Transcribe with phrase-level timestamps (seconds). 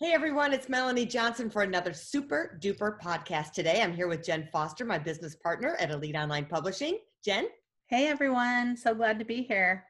[0.00, 3.82] Hey everyone, it's Melanie Johnson for another super duper podcast today.
[3.82, 6.98] I'm here with Jen Foster, my business partner at Elite Online Publishing.
[7.24, 7.48] Jen?
[7.88, 9.84] Hey everyone, so glad to be here.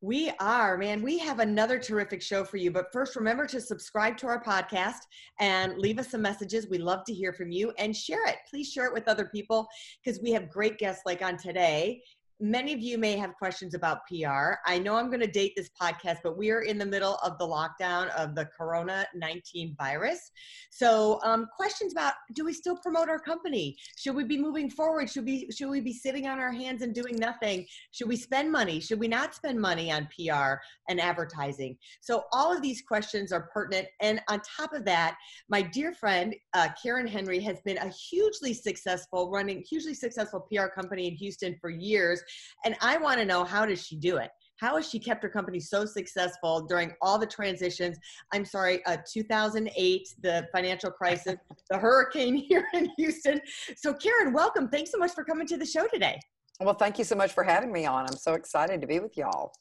[0.00, 1.02] We are, man.
[1.02, 2.70] We have another terrific show for you.
[2.70, 5.00] But first, remember to subscribe to our podcast
[5.38, 6.70] and leave us some messages.
[6.70, 8.36] We love to hear from you and share it.
[8.48, 9.66] Please share it with other people
[10.02, 12.00] because we have great guests like on today
[12.40, 14.54] many of you may have questions about PR.
[14.66, 17.38] I know I'm going to date this podcast, but we are in the middle of
[17.38, 20.30] the lockdown of the Corona 19 virus.
[20.70, 23.76] So, um, questions about do we still promote our company?
[23.96, 25.08] Should we be moving forward?
[25.08, 27.66] Should we should we be sitting on our hands and doing nothing?
[27.92, 28.80] Should we spend money?
[28.80, 30.56] Should we not spend money on PR
[30.88, 31.76] and advertising?
[32.00, 33.88] So, all of these questions are pertinent.
[34.00, 35.16] And on top of that,
[35.48, 40.66] my dear friend uh, Karen Henry has been a hugely successful running hugely successful PR
[40.66, 42.22] company in Houston for years
[42.64, 44.30] and I want to know how does she do it?
[44.58, 47.98] How has she kept her company so successful during all the transitions?
[48.32, 51.36] I'm sorry, uh, 2008, the financial crisis,
[51.70, 53.40] the hurricane here in Houston.
[53.76, 54.68] So, Karen, welcome.
[54.68, 56.18] Thanks so much for coming to the show today.
[56.60, 58.06] Well, thank you so much for having me on.
[58.08, 59.52] I'm so excited to be with y'all.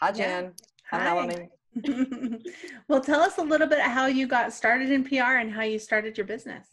[0.00, 0.44] Hi, Jen.
[0.44, 0.50] Yeah.
[0.90, 1.48] Hi, Hi, Melanie.
[2.88, 5.78] well, tell us a little bit how you got started in PR and how you
[5.78, 6.68] started your business.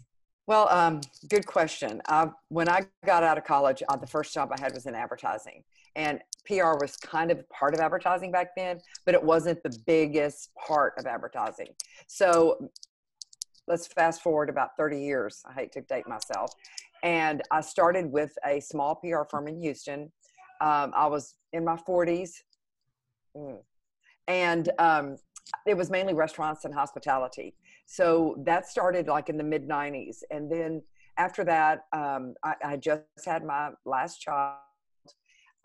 [0.46, 1.00] Well, um,
[1.30, 2.02] good question.
[2.08, 4.96] Uh, when I got out of college, uh, the first job I had was in
[4.96, 5.64] advertising,
[5.96, 10.54] and PR was kind of part of advertising back then, but it wasn't the biggest
[10.56, 11.70] part of advertising.
[12.08, 12.70] So
[13.68, 15.42] let's fast forward about 30 years.
[15.46, 16.52] I hate to date myself.
[17.04, 20.12] And I started with a small PR firm in Houston.
[20.62, 22.32] Um, I was in my 40s.
[23.36, 23.60] Mm.
[24.28, 25.18] And um,
[25.66, 27.56] it was mainly restaurants and hospitality.
[27.86, 30.18] So that started like in the mid 90s.
[30.32, 30.82] And then
[31.18, 34.58] after that, um, I, I, just had my last child.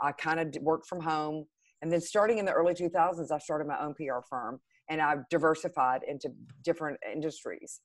[0.01, 1.47] I kind of worked from home.
[1.81, 5.29] And then starting in the early 2000s, I started my own PR firm and I've
[5.31, 6.31] diversified into
[6.65, 7.81] different industries.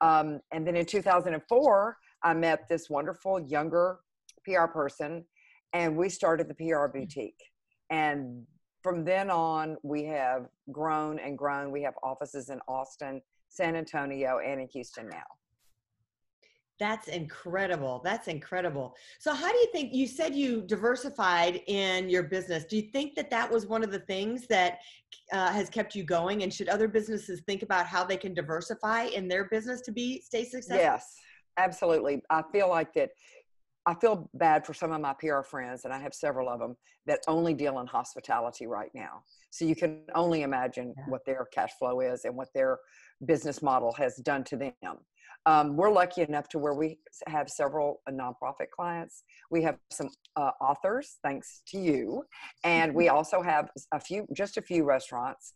[0.00, 3.98] Um, and then in 2004, I met this wonderful younger
[4.44, 5.24] PR person
[5.72, 7.40] and we started the PR boutique.
[7.90, 8.46] And
[8.82, 11.72] from then on, we have grown and grown.
[11.72, 15.24] We have offices in Austin, San Antonio, and in Houston now.
[16.78, 18.00] That's incredible.
[18.04, 18.94] That's incredible.
[19.18, 22.64] So, how do you think you said you diversified in your business?
[22.64, 24.78] Do you think that that was one of the things that
[25.32, 26.44] uh, has kept you going?
[26.44, 30.20] And should other businesses think about how they can diversify in their business to be
[30.20, 30.78] stay successful?
[30.78, 31.16] Yes,
[31.56, 32.22] absolutely.
[32.30, 33.10] I feel like that.
[33.88, 36.76] I feel bad for some of my PR friends, and I have several of them
[37.06, 39.22] that only deal in hospitality right now.
[39.50, 41.04] So you can only imagine yeah.
[41.08, 42.80] what their cash flow is and what their
[43.24, 44.98] business model has done to them.
[45.46, 49.24] Um, we're lucky enough to where we have several uh, nonprofit clients.
[49.50, 52.24] We have some uh, authors, thanks to you,
[52.64, 55.54] and we also have a few, just a few restaurants,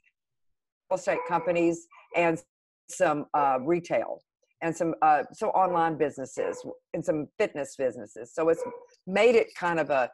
[0.90, 2.42] real estate companies, and
[2.88, 4.22] some uh, retail,
[4.62, 6.64] and some uh, so online businesses
[6.94, 8.32] and some fitness businesses.
[8.32, 8.62] So it's
[9.06, 10.10] made it kind of a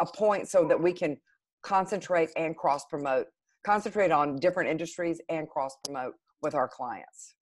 [0.00, 1.16] a point so that we can
[1.62, 3.26] concentrate and cross promote,
[3.64, 7.34] concentrate on different industries and cross promote with our clients.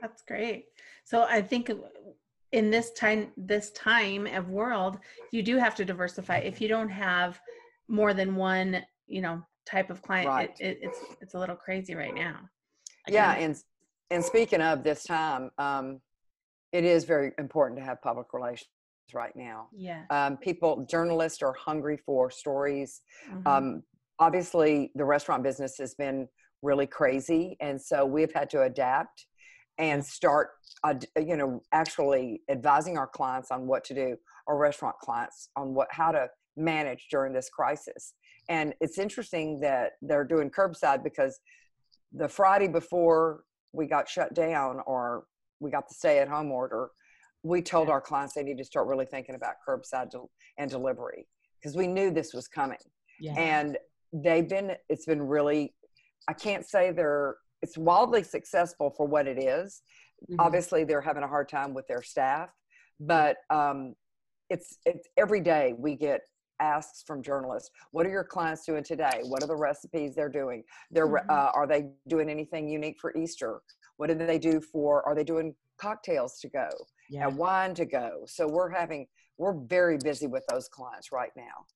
[0.00, 0.66] That's great.
[1.04, 1.70] So I think
[2.52, 4.98] in this time this time of world,
[5.30, 6.38] you do have to diversify.
[6.38, 7.40] If you don't have
[7.88, 10.50] more than one, you know, type of client, right.
[10.58, 12.38] it, it, it's it's a little crazy right now.
[13.06, 13.56] Again, yeah, and
[14.10, 16.00] and speaking of this time, um,
[16.72, 18.68] it is very important to have public relations
[19.14, 19.68] right now.
[19.72, 20.04] Yeah.
[20.10, 23.02] Um, people, journalists are hungry for stories.
[23.30, 23.46] Mm-hmm.
[23.46, 23.82] Um,
[24.18, 26.28] obviously, the restaurant business has been
[26.62, 29.26] really crazy and so we've had to adapt
[29.78, 30.48] and start
[30.84, 34.16] uh, you know actually advising our clients on what to do
[34.48, 38.14] our restaurant clients on what how to manage during this crisis
[38.48, 41.38] and it's interesting that they're doing curbside because
[42.12, 43.42] the friday before
[43.76, 45.24] we got shut down or
[45.60, 46.88] we got the stay at home order
[47.42, 50.10] we told our clients they need to start really thinking about curbside
[50.58, 51.26] and delivery
[51.60, 52.78] because we knew this was coming
[53.20, 53.34] yeah.
[53.36, 53.76] and
[54.12, 55.74] they've been it's been really
[56.28, 59.82] I can't say they're it's wildly successful for what it is.
[60.30, 60.40] Mm-hmm.
[60.40, 62.50] Obviously, they're having a hard time with their staff,
[63.00, 63.94] but um,
[64.50, 66.20] it's it's every day we get
[66.60, 70.62] asks from journalists what are your clients doing today what are the recipes they're doing
[70.90, 71.30] they're Mhm.
[71.30, 73.60] uh, are they doing anything unique for easter
[73.96, 76.68] what do they do for are they doing cocktails to go
[77.10, 77.28] Yeah.
[77.28, 79.06] and wine to go so we're having
[79.38, 81.66] we're very busy with those clients right now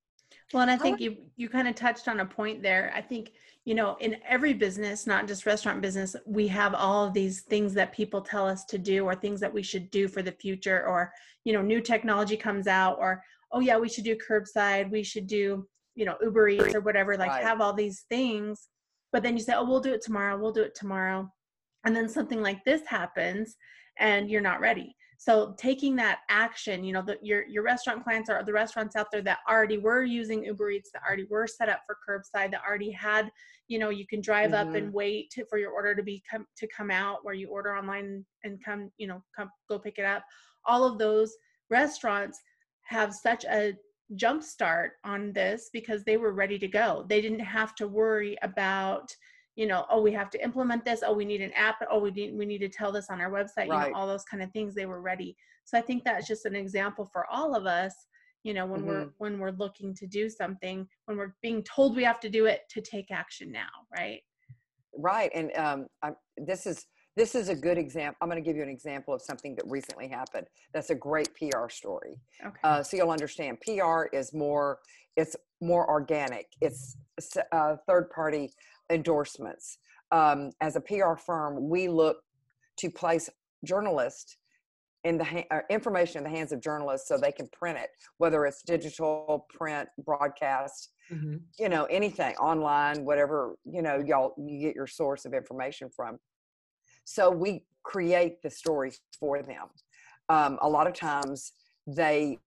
[0.52, 2.92] Well, and I think you you kind of touched on a point there.
[2.94, 3.32] I think
[3.64, 7.74] you know in every business, not just restaurant business, we have all of these things
[7.74, 10.86] that people tell us to do, or things that we should do for the future,
[10.86, 11.12] or
[11.44, 13.22] you know new technology comes out, or
[13.52, 17.16] oh yeah, we should do curbside, we should do you know Uber Eats or whatever.
[17.16, 17.42] Like Right.
[17.42, 18.68] have all these things,
[19.12, 21.30] but then you say, oh, we'll do it tomorrow, we'll do it tomorrow,
[21.84, 23.56] and then something like this happens,
[23.98, 28.30] and you're not ready so taking that action you know the, your your restaurant clients
[28.30, 31.68] are the restaurants out there that already were using uber eats that already were set
[31.68, 33.30] up for curbside that already had
[33.68, 34.76] you know you can drive up mm-hmm.
[34.76, 37.76] and wait to, for your order to be come to come out where you order
[37.76, 40.24] online and come you know come go pick it up
[40.64, 41.36] all of those
[41.68, 42.40] restaurants
[42.90, 43.74] have such a
[44.16, 47.06] jump start on this because they were ready to go.
[47.08, 49.14] They didn't have to worry about
[49.56, 51.02] you know oh we have to implement this.
[51.04, 51.76] Oh we need an app.
[51.90, 54.24] Oh we need we need to tell this on our website you know all those
[54.24, 54.74] kind of things.
[54.74, 55.36] They were ready.
[55.64, 57.94] So i think that's just an example for all of us
[58.42, 62.02] you know when we're when we're looking to do something when we're being told we
[62.02, 64.20] have to do it to take action now right?
[64.96, 65.30] Right.
[65.34, 68.62] And um, I'm, this is this is a good example i'm going to give you
[68.62, 70.46] an example of something that recently happened.
[70.72, 72.20] That's a great pr story.
[72.44, 72.60] Okay.
[72.64, 74.78] Uh, so you'll understand pr is more
[75.16, 76.46] it's more organic.
[76.60, 76.96] It's
[77.52, 78.50] uh, third party
[78.90, 79.78] endorsements.
[80.12, 82.18] Um, as a pr firm we look
[82.78, 83.28] to place
[83.64, 84.36] journalists
[85.04, 87.90] in the ha- uh, information in the hands of journalists so they can print it
[88.18, 91.40] whether it's digital print broadcast Mhm.
[91.58, 96.18] you know anything online whatever you know y'all you get your source of information from
[97.04, 99.68] so we create the stories for them.
[100.28, 101.52] Um, a lot of times
[101.86, 102.38] they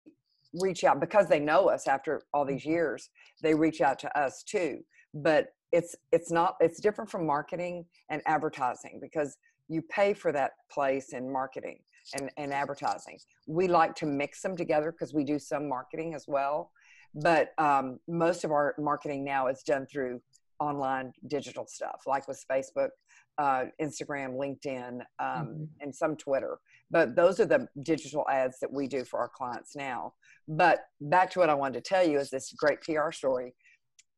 [0.60, 3.08] reach out because they know us after all these years
[3.42, 4.78] they reach out to us too.
[5.14, 9.36] But it's it's not it's different from marketing and advertising because
[9.68, 11.78] you pay for that place in marketing
[12.18, 13.18] and, and advertising.
[13.46, 16.70] We like to mix them together because we do some marketing as well.
[17.14, 20.20] But um, most of our marketing now is done through
[20.62, 22.90] online digital stuff like with facebook
[23.38, 25.68] uh, instagram linkedin um, Mhm.
[25.80, 26.58] and some twitter
[26.90, 30.14] but those are the digital ads that we do for our clients now
[30.46, 33.54] but back to what i wanted to tell you is this great pr story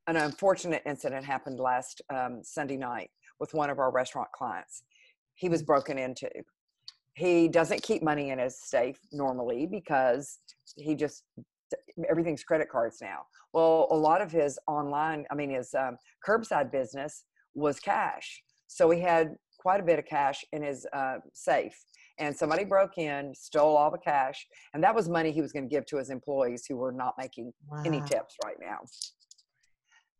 [0.06, 4.82] an unfortunate incident happened last um, sunday night with one of our restaurant clients
[5.34, 6.28] he was broken into
[7.14, 10.40] he doesn't keep money in his safe normally because
[10.76, 11.24] he just
[12.08, 13.20] everything's credit cards now.
[13.52, 15.96] Well, a lot of his online, I mean, his um,
[16.26, 17.24] curbside business
[17.54, 18.42] was cash.
[18.66, 21.74] So he had quite a bit of cash in his uh, safe.
[22.18, 25.68] And somebody broke in, stole all the cash, and that was money he was going
[25.68, 27.52] to give to his employees who were not making
[27.84, 28.78] any tips right now.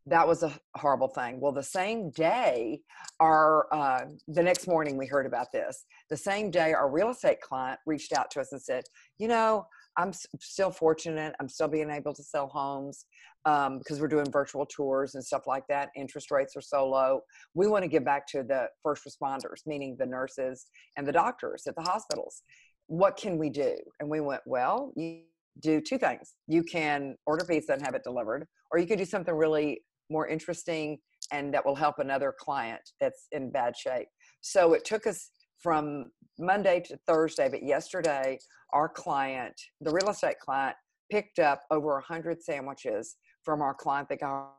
[0.07, 1.39] That was a horrible thing.
[1.39, 2.81] Well, the same day,
[3.19, 5.85] our uh, the next morning we heard about this.
[6.09, 8.83] The same day, our real estate client reached out to us and said,
[9.17, 9.65] "You know,
[9.97, 11.35] I'm still fortunate.
[11.39, 13.05] I'm still being able to sell homes
[13.45, 15.89] um, because we're doing virtual tours and stuff like that.
[15.95, 17.21] Interest rates are so low.
[17.53, 20.65] We want to give back to the first responders, meaning the nurses
[20.97, 22.41] and the doctors at the hospitals.
[22.87, 25.23] What can we do?" And we went, "Well, you."
[25.61, 26.35] do two things.
[26.47, 30.27] You can order pizza and have it delivered, or you could do something really more
[30.27, 30.97] interesting
[31.31, 34.07] and that will help another client that's in bad shape.
[34.41, 35.31] So it took us
[35.61, 38.37] from Monday to Thursday, but yesterday,
[38.73, 40.75] our client, the real estate client,
[41.11, 44.53] picked up over 100 sandwiches from our client that got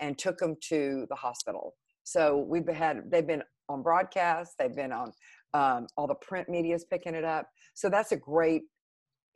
[0.00, 1.74] and took them to the hospital.
[2.04, 5.12] So we've had, they've been on broadcast, they've been on
[5.54, 7.46] um, all the print media is picking it up.
[7.74, 8.62] So that's a great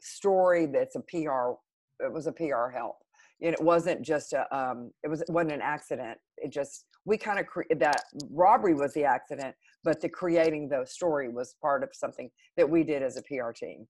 [0.00, 1.52] story that's a PR,
[2.00, 2.96] it was a PR help
[3.42, 7.16] and it wasn't just a um it was it wasn't an accident it just we
[7.16, 11.82] kind of cre- that robbery was the accident but the creating the story was part
[11.82, 13.86] of something that we did as a pr team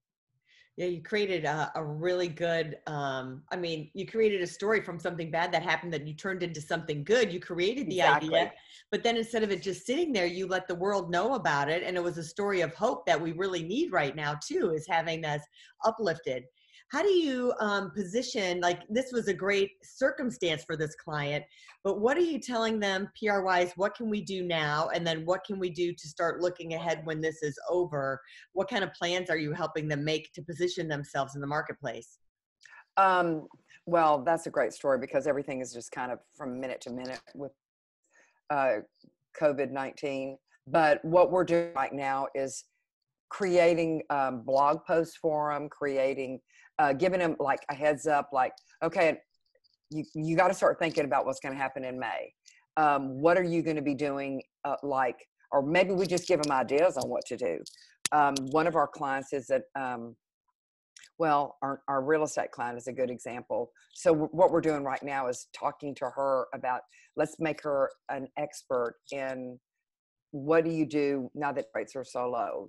[0.75, 2.77] Yeah, you created a, a really good.
[2.85, 6.43] Um, I mean, you created a story from something bad that happened that you turned
[6.43, 7.33] into something good.
[7.33, 8.37] You created the Exactly.
[8.37, 8.51] idea,
[8.91, 11.81] but then instead of it just sitting there, you let the world know about it,
[11.81, 14.71] and it was a story of hope that we really need right now too.
[14.75, 15.41] Is having us
[15.83, 16.43] uplifted.
[16.89, 18.61] How do you um, position?
[18.61, 21.43] Like this was a great circumstance for this client,
[21.83, 23.73] but what are you telling them PR wise?
[23.75, 27.01] What can we do now, and then what can we do to start looking ahead
[27.03, 28.21] when this is over?
[28.53, 32.19] what kind of plans are you helping them make to position themselves in the marketplace?
[32.97, 33.47] um
[33.85, 37.21] well that's a great story because everything is just kind of from minute to minute
[37.35, 37.51] with
[38.49, 38.77] uh
[39.39, 40.35] covid-19
[40.67, 42.65] but what we're doing right now is
[43.29, 46.39] creating um, blog posts for them, creating,
[46.79, 48.53] uh, giving them like a heads up, like,
[48.83, 49.17] okay,
[49.89, 52.33] you, you got to start thinking about what's going to happen in May.
[52.77, 54.41] Um, what are you going to be doing?
[54.63, 57.59] Uh, like, or maybe we just give them ideas on what to do.
[58.11, 60.15] Um, one of our clients is that, um,
[61.17, 63.71] well, our, our real estate client is a good example.
[63.93, 66.81] So what we're doing right now is talking to her about
[67.15, 69.59] let's make her an expert in
[70.31, 72.67] what do you do now that rates are so low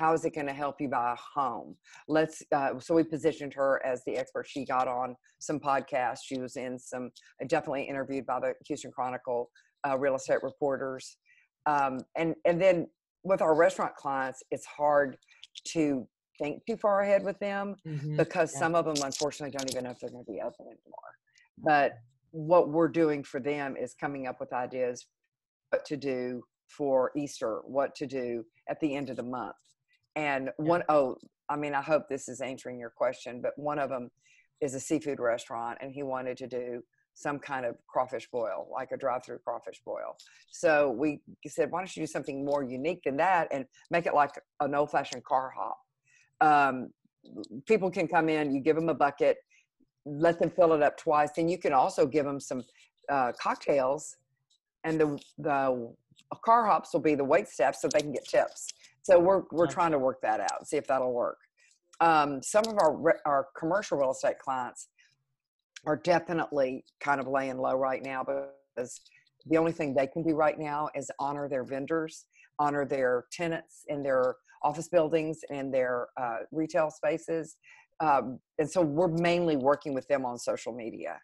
[0.00, 1.76] how is it going to help you buy a home
[2.08, 6.38] let's uh, so we positioned her as the expert she got on some podcasts she
[6.40, 7.10] was in some
[7.48, 9.50] definitely interviewed by the houston chronicle
[9.86, 11.18] uh, real estate reporters
[11.66, 12.86] um, and and then
[13.24, 15.18] with our restaurant clients it's hard
[15.64, 18.16] to think too far ahead with them mm-hmm.
[18.16, 18.58] because yeah.
[18.58, 21.10] some of them unfortunately don't even know if they're going to be open anymore
[21.58, 21.92] but
[22.30, 25.06] what we're doing for them is coming up with ideas
[25.70, 29.56] what to do for Easter, what to do at the end of the month.
[30.16, 31.16] And one, oh,
[31.48, 34.10] I mean, I hope this is answering your question, but one of them
[34.60, 36.82] is a seafood restaurant and he wanted to do
[37.14, 40.16] some kind of crawfish boil, like a drive through crawfish boil.
[40.50, 44.14] So we said, why don't you do something more unique than that and make it
[44.14, 45.78] like an old fashioned car hop?
[46.40, 46.90] Um,
[47.66, 49.38] people can come in, you give them a bucket,
[50.06, 51.30] let them fill it up twice.
[51.36, 52.62] And you can also give them some
[53.08, 54.16] uh, cocktails
[54.84, 55.92] and the, the
[56.44, 58.68] car hops will be the wait staff so they can get tips.
[59.10, 61.38] So we're we're trying to work that out, see if that'll work.
[62.00, 64.88] Um, some of our our commercial real estate clients
[65.86, 69.00] are definitely kind of laying low right now because
[69.46, 72.26] the only thing they can do right now is honor their vendors,
[72.58, 77.56] honor their tenants in their office buildings and their uh, retail spaces.
[78.00, 81.18] Um, and so we're mainly working with them on social media.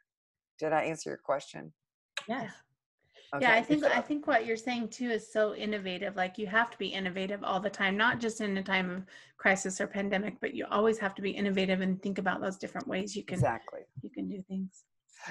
[0.59, 1.73] Did I answer your question?
[2.29, 2.51] Yes.
[3.35, 3.45] Okay.
[3.45, 6.15] Yeah, I think I think what you're saying too is so innovative.
[6.17, 9.03] Like you have to be innovative all the time, not just in a time of
[9.37, 12.87] crisis or pandemic, but you always have to be innovative and think about those different
[12.87, 14.85] ways you can exactly you can do things.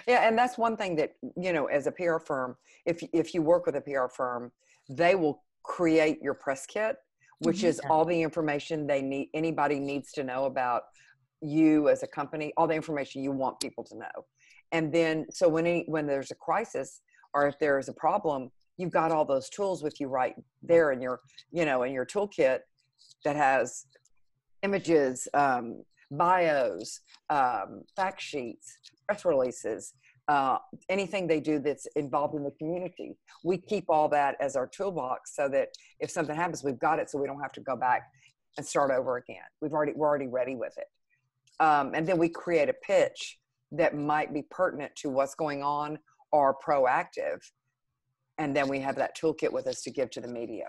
[0.08, 3.42] Yeah, and that's one thing that you know, as a PR firm, if if you
[3.42, 4.52] work with a PR firm,
[4.90, 6.98] they will create your press kit,
[7.40, 7.68] which mm-hmm.
[7.68, 10.84] is all the information they need anybody needs to know about
[11.42, 14.26] you as a company, all the information you want people to know.
[14.72, 17.02] And then so when any, when there's a crisis,
[17.36, 20.92] or if there is a problem you've got all those tools with you right there
[20.92, 21.20] in your
[21.52, 22.60] you know in your toolkit
[23.24, 23.86] that has
[24.64, 29.94] images um, bios um, fact sheets press releases
[30.28, 30.58] uh,
[30.90, 33.16] anything they do that's involved in the community.
[33.44, 37.10] We keep all that as our toolbox so that if something happens we've got it
[37.10, 38.10] so we don't have to go back
[38.58, 39.44] and start over again.
[39.62, 40.88] We've already we're already ready with it.
[41.60, 43.38] Um, and then we create a pitch
[43.72, 46.00] that might be pertinent to what's going on
[46.36, 47.40] are proactive.
[48.38, 50.66] And then we have that toolkit with us to give to the media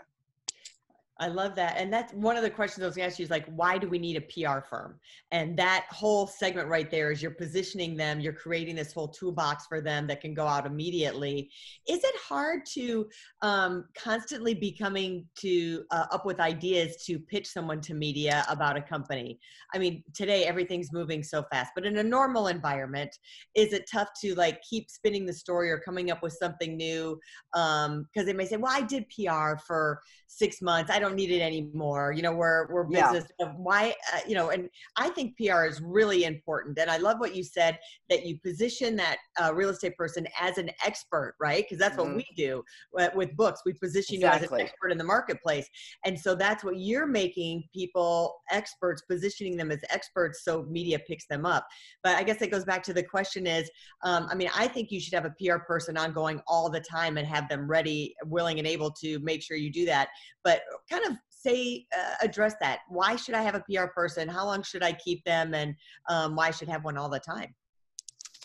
[1.18, 1.76] I love that.
[1.78, 3.78] And that's one of the questions I was going to ask you is like, why
[3.78, 5.00] do we need a PR firm?
[5.30, 9.66] And that whole segment right there is you're positioning them, you're creating this whole toolbox
[9.66, 11.50] for them that can go out immediately.
[11.88, 13.08] Is it hard to
[13.40, 18.76] um, constantly be coming to uh, up with ideas to pitch someone to media about
[18.76, 19.40] a company?
[19.72, 23.16] I mean, today everything's moving so fast, but in a normal environment,
[23.54, 27.18] is it tough to like keep spinning the story or coming up with something new?
[27.54, 30.90] Because um, they may say, well, I did PR for six months.
[30.90, 32.12] I don't don't need it anymore.
[32.12, 33.24] You know, we're we're business.
[33.38, 33.52] Yeah.
[33.56, 36.78] Why, uh, you know, and I think PR is really important.
[36.78, 37.78] And I love what you said
[38.10, 41.64] that you position that uh, real estate person as an expert, right?
[41.64, 42.14] Because that's mm-hmm.
[42.14, 42.62] what we do
[43.14, 43.62] with books.
[43.64, 44.48] We position exactly.
[44.48, 45.68] you as an expert in the marketplace,
[46.04, 51.26] and so that's what you're making people experts, positioning them as experts, so media picks
[51.26, 51.66] them up.
[52.02, 53.70] But I guess it goes back to the question: is
[54.02, 57.16] um, I mean, I think you should have a PR person ongoing all the time
[57.16, 60.08] and have them ready, willing, and able to make sure you do that.
[60.44, 60.62] But
[60.96, 62.80] kind of say uh, address that.
[62.88, 64.28] Why should i have a pr person?
[64.28, 65.54] How long should i keep them?
[65.54, 65.74] And
[66.08, 67.54] um, why I should have one all the time?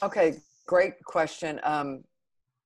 [0.03, 1.60] Okay great question.
[1.63, 2.03] Um,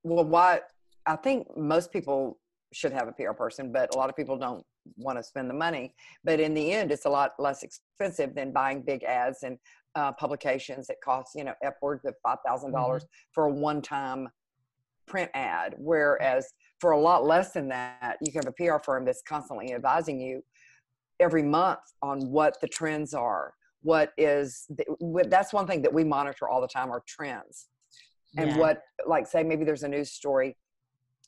[0.04, 0.62] well why
[1.08, 2.38] i think most people
[2.74, 4.64] should have a pr person but a lot of people don't
[4.98, 5.94] want to spend the money.
[6.24, 9.58] But in the end it's a lot less expensive than buying big ads and
[9.96, 13.32] uh, publications that cost you know upwards of five thousand dollars mm-hmm.
[13.34, 14.30] for a one-time
[15.08, 15.76] print ad.
[15.78, 16.48] Whereas
[16.80, 20.20] for a lot less than that, you can have a PR firm that's constantly advising
[20.20, 20.44] you
[21.20, 23.54] every month on what the trends are.
[23.82, 24.86] What is the,
[25.30, 27.68] that's one thing that we monitor all the time are trends,
[28.38, 28.58] and yeah.
[28.58, 30.58] what like say maybe there's a news story,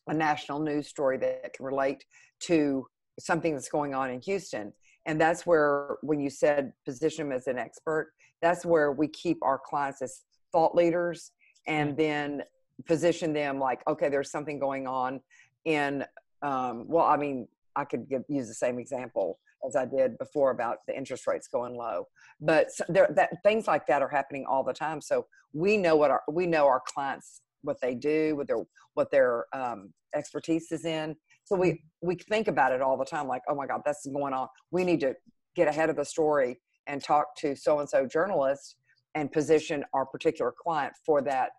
[0.08, 2.04] a national news story that can relate
[2.42, 2.88] to
[3.20, 4.74] something that's going on in Houston,
[5.06, 8.12] and that's where when you said position them as an expert,
[8.42, 11.32] that's where we keep our clients as thought leaders,
[11.68, 12.42] and then
[12.86, 15.20] position them like okay there's something going on
[15.66, 16.04] in
[16.42, 20.52] um, well i mean I could give, use the same example as I did before
[20.52, 22.08] about the interest rates going low.
[22.42, 25.00] But there, that things like that are happening all the time.
[25.00, 28.64] So we know what our we know our clients what they do, what their
[28.96, 31.16] what their um, expertise is in.
[31.46, 32.08] So we mm-hmm.
[32.08, 34.48] we think about it all the time, like, oh my God, that's going on.
[34.72, 35.16] We need to
[35.56, 38.76] get ahead of the story and talk to so and so journalist
[39.16, 41.52] and position our particular client for that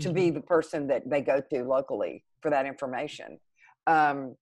[0.00, 0.34] to be mm-hmm.
[0.34, 3.38] the person that they go to locally for that information.
[3.86, 4.36] Um,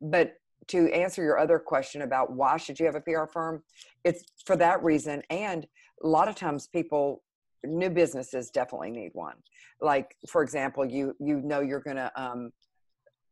[0.00, 0.34] but
[0.68, 3.62] to answer your other question about why should you have a PR firm,
[4.04, 5.22] it's for that reason.
[5.30, 5.66] And
[6.02, 7.22] a lot of times people,
[7.64, 9.36] new businesses definitely need one.
[9.80, 12.52] Like for example, you you know you're going to um,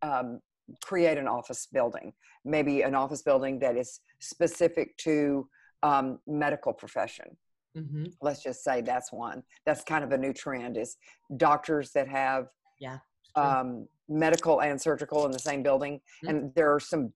[0.03, 0.41] um,
[0.83, 2.13] create an office building,
[2.45, 5.49] maybe an office building that is specific to
[5.83, 7.37] um, medical profession.
[7.77, 8.05] Mm-hmm.
[8.21, 9.43] Let's just say that's one.
[9.65, 10.97] That's kind of a new trend is
[11.37, 12.47] doctors that have
[12.81, 12.99] yeah
[13.37, 15.95] um, medical and surgical in the same building.
[15.95, 16.29] Mm-hmm.
[16.29, 17.13] And there are some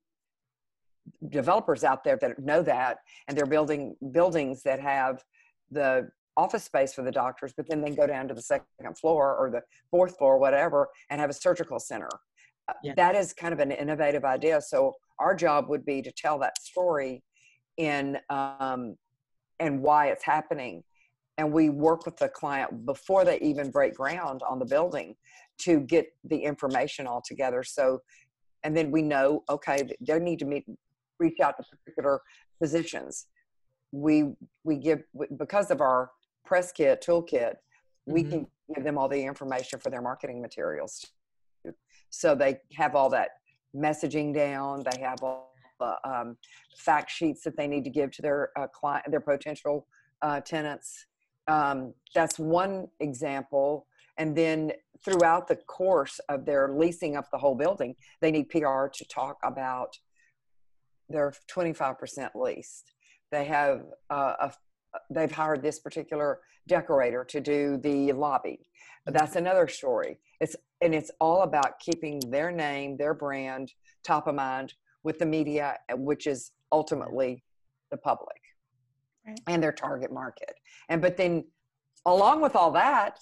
[1.29, 5.23] developers out there that know that, and they're building buildings that have
[5.71, 9.37] the office space for the doctors, but then they go down to the second floor
[9.37, 12.09] or the fourth floor, whatever, and have a surgical center.
[12.69, 12.95] Uh, yeah.
[12.97, 14.61] That is kind of an innovative idea.
[14.61, 17.23] So our job would be to tell that story
[17.77, 18.97] in um,
[19.61, 20.83] and why it's happening.
[21.37, 25.17] And we work with the client before they even break ground on the building
[25.59, 27.63] to get the information all together.
[27.63, 28.01] So
[28.65, 30.65] and then we know okay they need to meet
[31.21, 32.21] reach out to particular
[32.61, 33.27] positions
[33.93, 34.33] we
[34.65, 35.03] we give
[35.39, 36.11] because of our
[36.45, 37.55] press kit toolkit
[38.07, 38.31] we mm-hmm.
[38.31, 41.07] can give them all the information for their marketing materials
[42.11, 43.29] so they have all that
[43.77, 46.37] messaging down they have all the um,
[46.79, 49.87] fact sheets that they need to give to their uh, client their potential
[50.23, 51.07] uh, tenants.
[51.49, 53.87] Um, that's one example.
[54.17, 54.73] And then
[55.05, 59.37] throughout the course of their leasing up the whole building they need pr to talk
[59.43, 59.99] about
[61.09, 62.93] they're 25% leased.
[63.31, 64.53] They have uh, a,
[65.11, 68.61] they've hired this particular decorator to do the lobby.
[69.07, 70.19] That's another story.
[70.41, 74.73] It's and it's all about keeping their name their brand top of mind
[75.05, 77.45] with the media uh, which is ultimately
[77.91, 78.41] the public
[79.27, 79.39] right.
[79.47, 80.55] and their target market
[80.89, 81.45] and but then
[82.07, 83.19] along with all that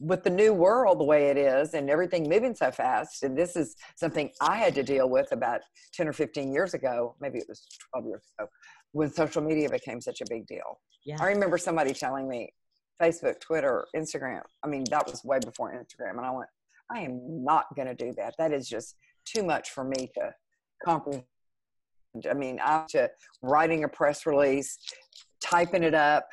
[0.00, 3.56] with the new world the way it is and everything moving so fast and this
[3.56, 5.60] is something i had to deal with about
[5.94, 8.48] 10 or 15 years ago maybe it was 12 years ago
[8.92, 11.16] when social media became such a big deal yeah.
[11.20, 12.52] i remember somebody telling me
[13.00, 16.48] facebook twitter instagram i mean that was way before instagram and i went
[16.90, 20.32] i am not going to do that that is just too much for me to
[20.84, 21.24] comprehend
[22.30, 23.08] i mean i'm to
[23.42, 24.78] writing a press release
[25.40, 26.28] typing it up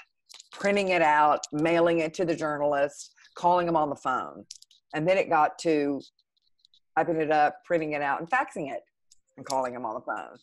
[0.52, 4.46] printing it out mailing it to the journalist calling them on the phone.
[4.94, 6.02] And then it got to
[6.98, 8.82] typing it up, printing it out, and faxing it
[9.38, 10.38] and calling them on the phone.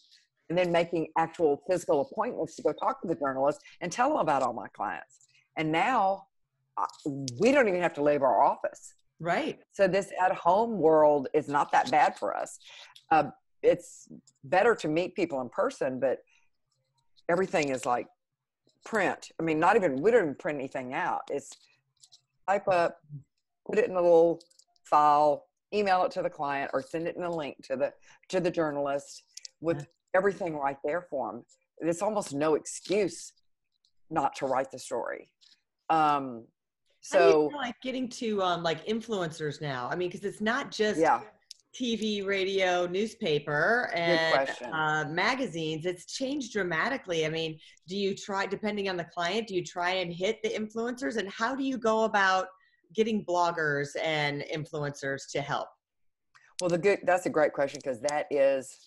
[0.49, 4.19] And then making actual physical appointments to go talk to the journalist and tell them
[4.19, 5.27] about all my clients.
[5.57, 6.27] And now
[6.79, 6.87] uh,
[7.39, 8.95] we don't even have to leave our office.
[9.19, 9.59] Right.
[9.73, 12.59] So this at home world is not that bad for us.
[13.11, 13.25] Uh,
[13.67, 14.09] it's
[14.45, 16.19] better to meet people in person, but
[17.29, 18.07] everything is like
[18.85, 19.31] print.
[19.41, 21.23] I mean, not even, we don't print anything out.
[21.31, 21.51] It's
[22.49, 22.99] type up,
[23.67, 24.41] put it in a little
[24.85, 27.93] file, email it to the client, or send it in a link to the
[28.29, 29.25] to the journalist
[29.61, 31.45] with everything right there for them.
[31.81, 33.33] There's almost no excuse
[34.11, 35.31] not to write the story.
[35.91, 36.45] Um,
[37.01, 39.89] so like getting to um, like influencers now.
[39.91, 41.21] I mean, because it's not just yeah.
[41.79, 47.27] TV, radio, newspaper, and uh, magazines, it's changed dramatically.
[47.27, 50.49] I mean, do you try, depending on the client, do you try and hit the
[50.49, 51.17] influencers?
[51.17, 52.47] And how do you go about
[52.95, 55.69] getting bloggers and influencers to help?
[56.61, 58.79] Well, the good, that's a great question because that is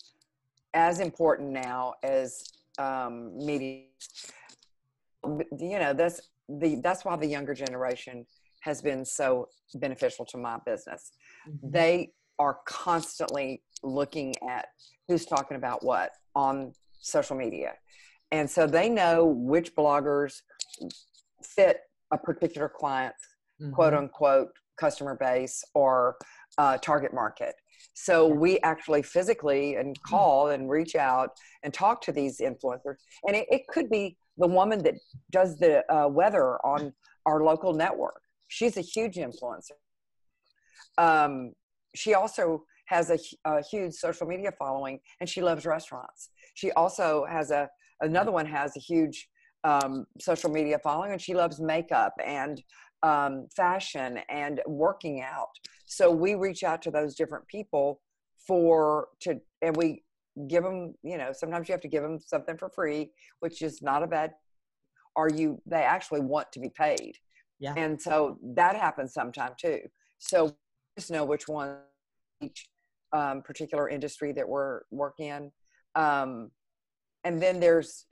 [0.74, 2.44] as important now as
[2.80, 3.84] um, media.
[5.24, 8.26] You know, that's the that's why the younger generation
[8.62, 11.12] has been so beneficial to my business.
[11.48, 11.72] Mm-hmm.
[11.72, 14.68] They are constantly looking at
[15.08, 17.74] who's talking about what on social media.
[18.32, 20.42] And so they know which bloggers
[21.44, 23.16] fit a particular client,
[23.62, 23.74] mm-hmm.
[23.74, 24.50] quote unquote,
[24.80, 26.16] customer base or
[26.58, 27.54] uh, target market.
[27.94, 30.02] So we actually physically and mm.
[30.04, 31.32] call and reach out
[31.64, 32.96] and talk to these influencers.
[33.28, 34.96] And it, it could be the woman that
[35.32, 36.94] does the uh, weather on
[37.26, 38.22] our local network.
[38.48, 39.78] She's a huge influencer.
[40.98, 41.54] Um,
[41.96, 47.26] she also has a, a, huge social media following and she loves restaurants she also
[47.30, 47.70] has a
[48.02, 49.28] another one has a huge
[49.64, 52.62] um, social media following and she loves makeup and
[53.04, 55.50] um, fashion and working out
[55.86, 58.02] so we reach out to those different people
[58.48, 60.04] for to and we
[60.48, 63.82] give them, you know, sometimes you have to give them something for free, which is
[63.82, 64.32] not a bad.
[65.16, 65.62] Are you?
[65.66, 67.14] They actually want to be paid.
[67.60, 67.74] Yeah.
[67.76, 69.82] And so that happens sometime too.
[70.18, 70.56] So
[70.98, 71.78] just know which one
[72.42, 72.70] each
[73.14, 75.52] um, particular industry that we're working in.
[75.96, 76.52] Um,
[77.24, 78.06] and then there's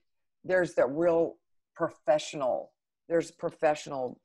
[0.44, 1.36] there's the real
[1.76, 2.72] professional.
[3.10, 4.20] There's professional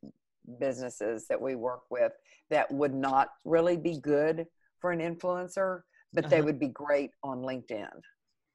[0.59, 2.13] businesses that we work with
[2.51, 4.47] that would not really be good
[4.81, 5.81] for an influencer,
[6.13, 6.31] but uh-huh.
[6.31, 7.89] they would be great on LinkedIn.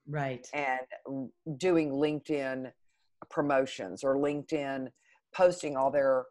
[0.08, 0.48] Right.
[0.54, 2.72] And doing LinkedIn
[3.30, 4.88] promotions or LinkedIn
[5.34, 6.26] posting all their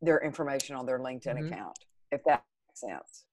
[0.00, 1.52] their information on their LinkedIn mm-hmm.
[1.52, 1.78] account,
[2.10, 2.42] if that
[2.74, 3.24] sense.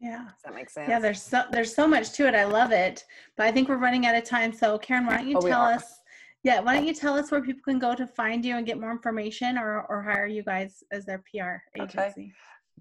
[0.00, 0.24] Yeah.
[0.24, 0.88] Does that make sense?
[0.88, 2.34] Yeah, there's so there's so much to it.
[2.34, 3.04] I love it.
[3.36, 4.52] But I think we're running out of time.
[4.52, 6.00] So Karen, why don't you oh, tell us
[6.42, 8.80] yeah, why don't you tell us where people can go to find you and get
[8.80, 11.98] more information or or hire you guys as their PR agency?
[11.98, 12.32] Okay.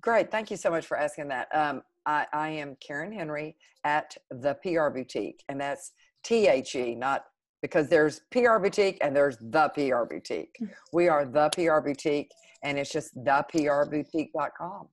[0.01, 0.31] Great.
[0.31, 1.53] Thank you so much for asking that.
[1.53, 5.91] Um, I, I am Karen Henry at the PR Boutique, and that's
[6.23, 7.25] T H E, not
[7.61, 10.55] because there's PR Boutique and there's the PR Boutique.
[10.93, 12.31] We are the PR Boutique,
[12.63, 14.87] and it's just theprboutique.com,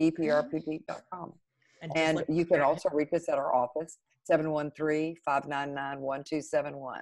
[0.00, 1.32] eprboutique.com.
[1.82, 7.00] And, and you can also reach us at our office, 713 599 1271.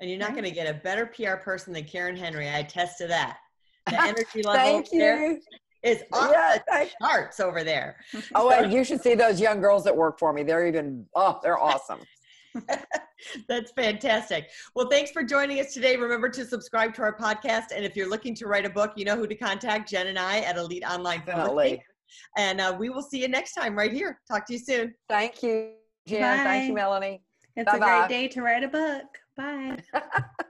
[0.00, 2.48] And you're not going to get a better PR person than Karen Henry.
[2.48, 3.38] I attest to that.
[3.86, 5.40] The energy level Thank you.
[5.82, 7.96] is off yeah, the charts over there.
[8.34, 10.42] Oh, and you should see those young girls that work for me.
[10.42, 12.00] They're even, oh, they're awesome.
[13.48, 14.50] That's fantastic.
[14.74, 15.96] Well, thanks for joining us today.
[15.96, 17.66] Remember to subscribe to our podcast.
[17.74, 20.18] And if you're looking to write a book, you know who to contact Jen and
[20.18, 21.80] I at Elite Online Publishing.
[22.36, 24.20] And uh, we will see you next time right here.
[24.28, 24.94] Talk to you soon.
[25.08, 25.72] Thank you,
[26.06, 26.20] Jen.
[26.20, 26.44] Bye.
[26.44, 27.22] Thank you, Melanie.
[27.56, 28.04] It's Bye-bye.
[28.04, 29.06] a great day to write a book.
[29.36, 29.78] Bye.